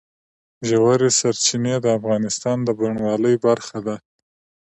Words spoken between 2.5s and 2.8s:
د